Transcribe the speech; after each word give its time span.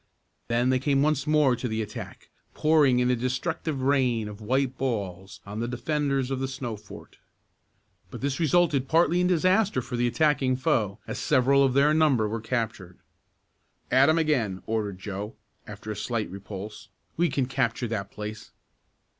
Then 0.47 0.71
they 0.71 0.79
came 0.79 1.03
once 1.03 1.27
more 1.27 1.55
to 1.55 1.67
the 1.67 1.83
attack, 1.83 2.31
pouring 2.55 2.97
in 2.97 3.11
a 3.11 3.15
destructive 3.15 3.83
rain 3.83 4.27
of 4.27 4.41
white 4.41 4.75
balls 4.75 5.41
on 5.45 5.59
the 5.59 5.67
defenders 5.67 6.31
of 6.31 6.39
the 6.39 6.47
snow 6.47 6.75
fort. 6.75 7.19
But 8.09 8.19
this 8.21 8.39
resulted 8.39 8.87
partly 8.87 9.21
in 9.21 9.27
disaster 9.27 9.79
for 9.79 9.97
the 9.97 10.07
attacking 10.07 10.55
foe, 10.55 10.97
as 11.05 11.19
several 11.19 11.63
of 11.63 11.75
their 11.75 11.93
number 11.93 12.27
were 12.27 12.41
captured. 12.41 12.97
"At 13.91 14.09
'em 14.09 14.17
again!" 14.17 14.63
ordered 14.65 14.97
Joe, 14.97 15.35
after 15.67 15.91
a 15.91 15.95
slight 15.95 16.31
repulse. 16.31 16.89
"We 17.15 17.29
can 17.29 17.45
capture 17.45 17.87
that 17.87 18.09
place!" 18.09 18.53